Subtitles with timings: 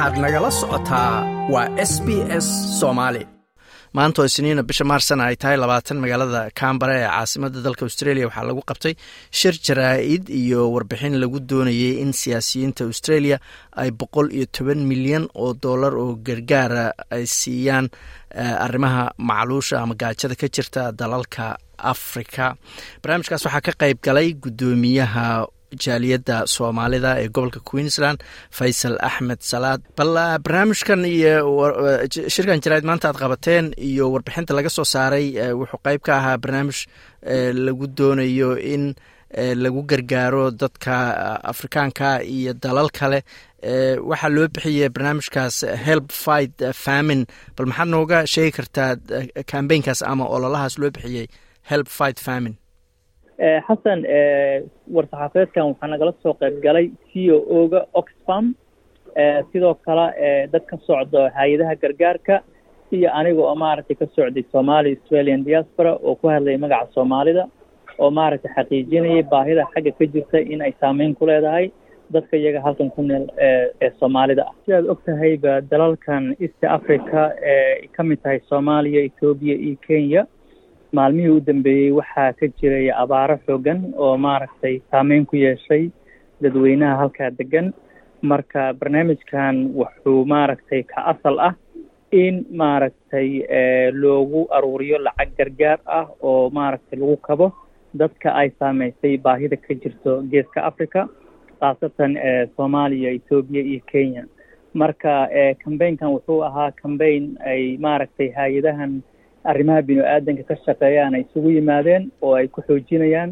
[0.00, 1.12] waxaad nagala socotaa
[1.52, 2.08] waa s b
[2.44, 2.46] s
[2.80, 3.22] soomaali
[3.96, 8.46] maanta oo isniina bisha maarsan ay tahay labaatan magaalada cambara ee caasimada dalka australia waxaa
[8.50, 8.94] lagu qabtay
[9.38, 13.36] shir jaraa-id iyo warbixin lagu doonayay in siyaasiyiinta australia
[13.82, 16.84] ay boqol iyo toban milyan oo dollar oo gargaara
[17.16, 17.86] ay siiyaan
[18.66, 21.44] arrimaha macluusha ama gaajada ka jirta dalalka
[21.92, 22.44] africa
[23.02, 25.26] barnaamijkaas waxaa ka qayb galay guddoomiyaha
[25.84, 28.18] jaaliyadda soomaalida ee gobolka queensland
[28.58, 29.80] faysal axmed salaad.
[29.96, 31.34] Bal barnaamijkan iyo
[32.34, 35.26] shirkan jaraid maanta aad qabateen iyo warbixinta laga soo saaray
[35.60, 36.78] wuxuu qeyb ka ahaa barnaamij
[37.66, 38.94] lagu doonayo in
[39.62, 40.94] lagu gargaaro dadka
[41.52, 43.20] afrikaanka iyo dalal kale
[44.10, 47.22] waxaa loo bixiyey barnaamijkaas help fight famine.
[47.56, 48.90] Bal maxaad nooga sheegi kartaa
[49.52, 51.26] cambaynkaas ama ololahaas loo bixiyey
[51.70, 52.56] help fight famine
[53.66, 54.00] xasan
[54.94, 58.44] war-saxaafeedkan waxaa nagala soo qayb galay c o oga oxfam
[59.52, 60.06] sidoo kale
[60.52, 62.36] dad ka socdo hay'adaha gargaarka
[62.96, 67.44] iyo aniga oo maaragtay ka socday somali australian diaspora oo ku hadlayay magaca soomaalida
[67.98, 71.66] oo maaragtay xaqiijinayay baahida xagga ka jirta in ay saameyn ku leedahay
[72.14, 74.42] dadka iyaga halkan ku neel ee soomaalida.
[74.50, 77.20] Ah sidaad og tahayba dalalkan east africa
[77.52, 80.22] ee ka mid tahay soomaaliya ethoobiya iyo kenya
[80.92, 85.90] maalmihii u dambeeyey waxaa ka jiray abaaro xoogan oo maaragtay saameyn ku yeeshay
[86.42, 87.72] dadweynaha halkaa degan
[88.22, 91.54] marka barnaamijkan wuxuu maaragtay ka asal ah
[92.22, 93.28] in maaragtay
[94.02, 97.52] loogu aruuriyo lacag gargaar ah oo maaragtay lagu kabo
[97.94, 101.06] dadka ay saameysay baahida ka jirto geeska africa
[101.60, 102.12] khaasatan
[102.56, 104.22] soomaaliya ethoobiya iyo kenya.
[104.74, 105.28] Marka
[105.64, 109.02] cambaynkan wuxuu ahaa cambayn ay maaragtay hay'adahan
[109.52, 113.30] arrimaha bini aadanka ka shaqeeyaan ay isugu yimaadeen oo ay ku xoojinayaan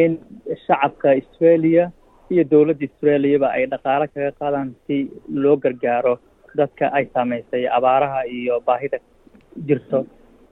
[0.00, 0.18] in
[0.66, 1.84] shacabka australia
[2.32, 4.96] iyo dowladda australiaba ay dhaqaalo kaga qaadaan si
[5.42, 6.14] loo gargaaro
[6.58, 8.98] dadka ay saameysay abaaraha iyo baahida
[9.68, 9.98] jirto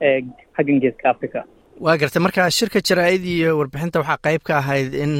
[0.07, 0.17] ee
[0.57, 1.39] xaggan geeska africa
[1.85, 5.13] waa gartay marka shirka jaraa-id iyo warbixinta waxaa qeyb ka ahayd in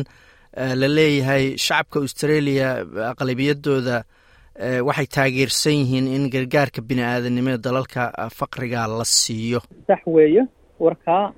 [0.81, 2.67] la leeyahay shacabka australia
[3.11, 3.97] aqlabiyadooda
[4.59, 9.59] waxay taageersan yihiin in gargaarka bini aadanimada dalalka faqriga la siiyo.
[9.87, 10.43] Sax weeye
[10.79, 11.33] warkaa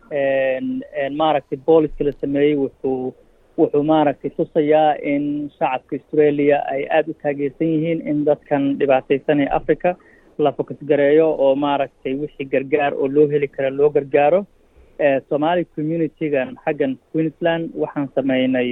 [1.21, 3.13] maaragtay booliska la sameeyey wuxuu
[3.57, 9.49] wuxuu maaragtay tusayaa in shacabka australia ay aada u taageersan yihiin in dadkan dhibaateysan ee
[9.59, 9.95] africa
[10.37, 14.45] la fokus gareeyo oo maaragtay wixii gargaar oo loo heli kara loo gargaaro.
[15.29, 18.69] Somaali communitygan xaggan queensland waxaan sameynay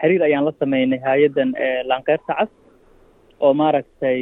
[0.00, 1.50] xiriir ayaan la sameynay hay'addan
[1.90, 2.50] laankeyrta cas
[3.44, 4.18] oo maaragtay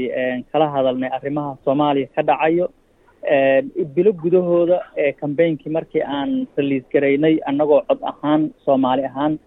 [0.53, 2.67] kala hadalnay arrimaha soomaaliya ka dhacayo.
[3.95, 4.79] Bilo gudahooda
[5.21, 9.39] cambaynkii markii aan raliis garaynay annagoo cod ahaan soomaali ahaan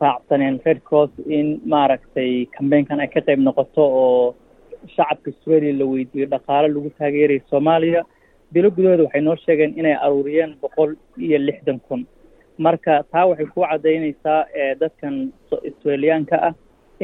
[0.00, 4.34] raacsaneen red cross in maaragtay cambaynkan ay ka qayb noqoto oo
[4.94, 8.02] shacabka australia la weydiiyo dhaqaalo lagu taageerayo soomaaliya.
[8.52, 10.90] Bilo gudahooda waxay noo sheegeen inay aruuriyeen boqol
[11.26, 12.02] iyo lixdan kun.
[12.58, 14.40] Marka taa waxay ku caddaynaysaa
[14.80, 15.14] dadkan
[15.52, 16.54] australiyaanka ah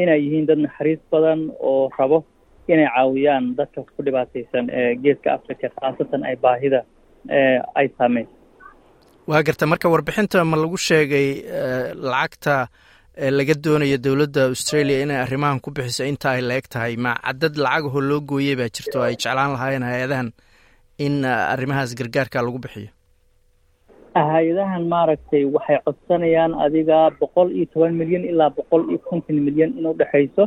[0.03, 2.19] inay yihiin dad naxariis badan oo rabo
[2.72, 4.64] inay caawiyaan dadka ku dhibaateysan
[5.04, 6.81] geeska africa khaasatan ay baahida
[7.81, 8.34] ay saameyso
[9.31, 11.28] waa garta marka warbixinta ma lagu sheegay
[12.12, 12.56] lacagta
[13.38, 16.94] laga doonayo dowladda australia inay arrimahan ku bixiso inta ay la eg tahay?
[17.04, 18.98] Ma cadad lacagahoo loo gooyey baa jirto?
[19.06, 20.28] Ay jeclaan lahaayeen hay'adahan
[21.06, 21.14] in
[21.54, 22.91] arrimahaas gargaarka lagu bixiyo
[24.32, 29.86] hay'adahan maaragtay waxay codsanayaan adiga boqol iyo toban milyan ilaa boqol iyo konton milyan in
[29.92, 30.44] udhexayso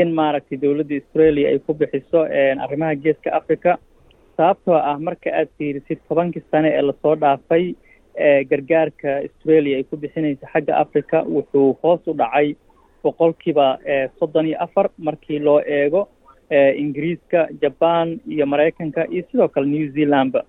[0.00, 2.20] in maaragtay dowladda australia ay ku bixiso
[2.64, 3.70] arrimaha geeska africa
[4.36, 7.64] sababtoo ah marka aad fiirisid tobankii sane ee la soo dhaafay
[8.50, 12.48] gargaarka australia ay ku bixinaysa xagga africa wuxuu hoos u dhacay
[13.04, 13.66] boqolkiiba
[14.18, 16.02] soddon iyo afar markii loo eego
[16.82, 20.40] ingiriiska jaban iyo maraykanka iyo sidoo kale new zealandba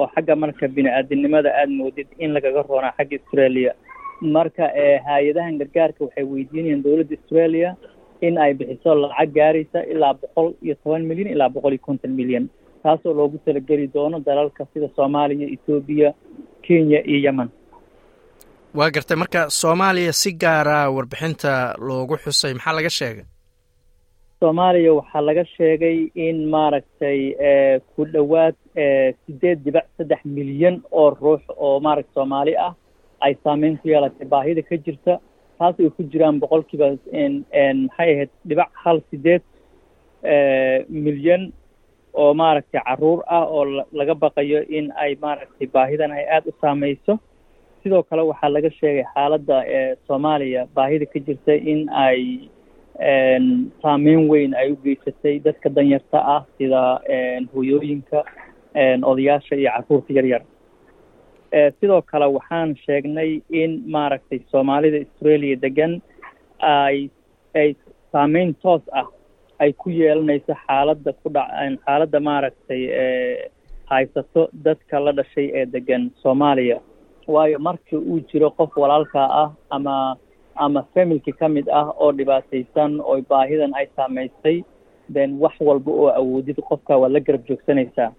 [0.00, 3.72] oo xagga marka bini aadamnimada aada moodid in lagaga roonaa xagga australia.
[4.36, 4.64] Marka
[5.08, 7.68] hay'adahan gargaarka waxay weydiinayaan dowladda australia
[8.26, 12.44] in ay bixiso lacag gaaraysa ilaa boqol iyo toban milyan ilaa boqol iyo konton milyan
[12.82, 16.08] taasoo loogu talageli doono dalalka sida soomaaliya ethoobiya
[16.66, 17.48] kenya iyo yemen
[18.78, 21.52] waa gartay marka soomaaliya si gaara warbixinta
[21.88, 23.24] loogu xusay maxaa laga sheegay
[24.40, 27.20] soomaaliya waxaa laga sheegay in maaragtay
[27.94, 28.54] ku dhowaad
[29.26, 32.74] sideed dibac saddex milyan oo ruux oo maaragta soomaali ah
[33.26, 35.18] ay saameyn ku yeelatay baahida ka jirta.
[35.58, 39.42] Taas ay ku jiraan boqolkiiba maxay ahayd dhibac hal sideed
[40.88, 41.50] milyan
[42.14, 43.64] oo maaragtay carruur ah oo
[43.98, 47.18] laga baqayo in ay maaragtay baahidan ay aada u saameyso
[47.82, 49.56] sidoo kale waxaa laga sheegay xaaladda
[50.06, 52.46] soomaaliya baahida ka jirta in ay
[53.82, 56.82] saameyn weyn ay u geysatay dadka danyarta ah sida
[57.54, 58.18] hooyooyinka
[59.10, 60.42] odayaasha iyo carruurta yar yar.
[61.80, 65.92] Sidoo kale waxaan sheegnay in maaragtay soomaalida australia degan
[66.60, 67.10] ay
[67.54, 67.76] ay
[68.12, 69.06] saameyn toos ah
[69.62, 71.42] ay ku yeelanayso xaaladda ku dha
[71.86, 72.82] xaaladda maaragtay
[73.90, 76.78] haysato dadka la dhashay ee degan soomaaliya.
[77.34, 80.16] Waayo markii uu jiro qof walaalkaa ah ama
[80.66, 84.56] ama familki ka mid ah oo dhibaataysan oo baahidan ay saamaysay
[85.16, 88.10] then wax walba oo awoodid qofka waad la garab joogsanaysaa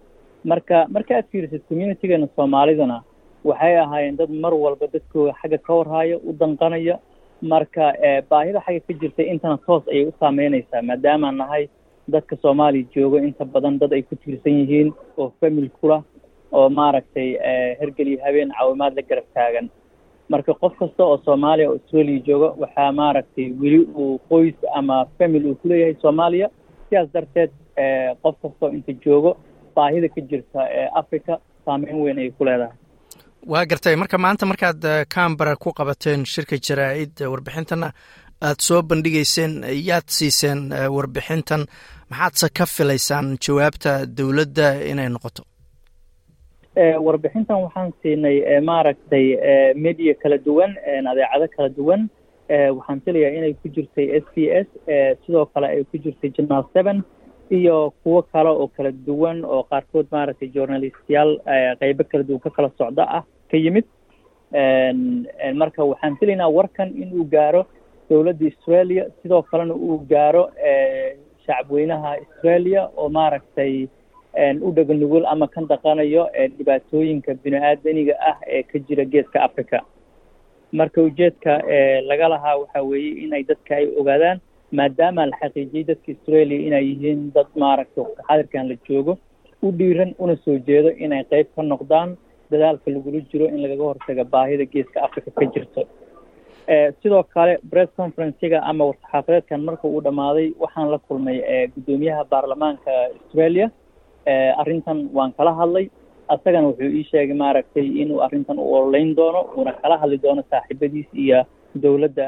[0.52, 2.98] marka marka aad fiirisid communitygeena soomaalidana
[3.50, 6.96] waxay ahaayeen dad mar walba dadkooda xagga ka warhaayo u danqanaya.
[7.52, 7.84] Marka
[8.30, 11.64] baahida xagga ka jirta intana toos ayay u saameynaysaa maadaamaan nahay
[12.14, 14.90] dadka soomaaliya joogo inta badan dad ay ku tiirsan yihiin
[15.22, 15.98] oo famil kula
[16.58, 17.30] oo maaragtay
[17.80, 19.68] hergeliyo habeen caawimaad la garab taagan
[20.32, 25.46] marka qof kasta oo soomaaliya oo australia jooga waxaa maaragtay weli uu qoys ama famil
[25.50, 26.48] uu kuleeyahay soomaaliya.
[26.90, 27.52] Sidaas darteed
[28.24, 29.32] qof kastoo inta joogo
[29.76, 31.34] baahida ka jirta ee africa
[31.66, 32.76] saameyn weyn ayay ku leedahay.
[33.52, 33.96] Waa gartay.
[33.96, 34.82] Marka maanta markaad
[35.16, 37.88] cambara ku qabateen shirka jaraa-id warbixintana
[38.42, 39.54] aada soo bandhigeyseen
[39.90, 40.60] yaad siiseen
[40.96, 41.62] warbixintan
[42.12, 45.44] maxaadse ka filaysaan jawaabta dowladda inay noqoto
[47.06, 49.26] warbixintan waxaan siinay maaragtay
[49.76, 50.72] media kala duwan
[51.12, 52.02] adeecado kala duwan.
[52.50, 54.68] Waxaan filayaa inay ku jirtay s b s
[55.26, 57.04] sidoo kale ay ku jirtay journal seven
[57.52, 61.32] iyo kuwo kale oo kala duwan oo qaarkood maaragtay journalistyaal
[61.80, 63.86] qeybo kala duwan ka kala socda ah ka yimid.
[65.62, 67.66] Marka waxaan filaynaa warkan inuu gaaro
[68.10, 70.44] dowladda australia sidoo kalena uu gaaro
[71.46, 73.88] shacabweynaha australia oo maaragtay
[74.68, 76.24] u dhega nugul ama kan dhaqanayo
[76.58, 79.78] dhibaatooyinka bini-aadaniga ah ee ka jira geeska africa
[80.80, 81.54] marka ujeedka
[82.10, 84.38] laga lahaa waxa weeye inay dadka ay ogaadaan
[84.80, 89.14] maadaama la xaqiijiyey dadka australia inay yihiin dad maaragtay xadirkan la joogo
[89.66, 92.10] u dhiiran una soo jeedo inay qeyb ka noqdaan
[92.52, 95.82] dadaalka lagula jiro in lagaga hortaga baahida geeska africa ka jirto.
[97.02, 101.38] Sidoo kale press conferencega ama war-saxaafadeedkan marka uu dhammaaday waxaan la kulmay
[101.76, 103.68] guddoomiyaha baarlamaanka australia
[104.62, 105.86] arrintan waan kala hadlay.
[106.34, 111.08] Asagana wuxuu ii sheegay maaragtay inuu arrintan u ololeyn doono uuna kala hadli doono saaxiibadiis
[111.24, 111.40] iyo
[111.84, 112.26] dowladda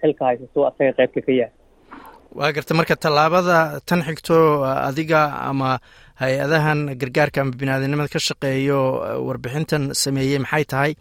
[0.00, 1.54] xilka haysato asaga qeybka ka yahay.
[2.38, 3.58] Waa garta marka tallaabada
[3.88, 4.36] tan xigto
[4.88, 5.20] adiga
[5.50, 5.70] ama
[6.22, 8.80] hay'adahan gargaarka ama biniaadamnimada ka shaqeeyo
[9.26, 10.92] warbixintan sameeyey maxay tahay?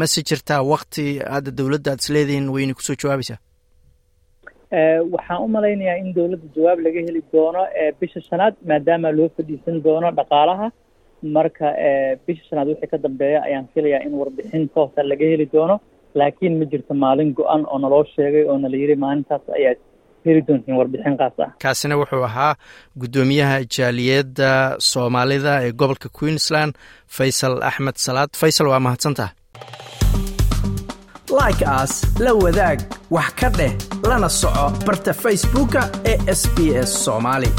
[0.00, 3.38] Mase jirtaa wakti hadda dowladda aad isleedihiin wayna ku soo jawaabaysaa
[5.12, 7.62] waxaan u malaynayaa in dowladda jawaab laga heli doono
[8.00, 10.68] bisha shanaad maadaama loo fadhiisan doono dhaqaalaha.
[11.36, 11.66] Marka
[12.26, 15.76] bisha shanaad wixii ka dambeeya ayaan filayaa in warbixin toosa laga heli doono
[16.14, 19.78] laakiin ma jirto maalin go-an oo naloo sheegay oo nala yiri maalintaas ayaad
[20.26, 21.50] heli doontiin warbixin kaas ah.
[21.62, 22.54] Kaasina wuxuu ahaa
[23.00, 24.50] guddoomiyaha jaaliyadda
[24.90, 26.72] soomaalida ee gobolka queensland
[27.16, 28.30] faysal axmed salaad.
[28.40, 29.30] Faysal waa mahadsantaha
[31.40, 31.92] like aas
[32.24, 32.78] la wadaag
[33.10, 33.72] wax ka dheh
[34.08, 36.56] lana soco barta facebooka ee sb
[36.88, 37.50] s somaali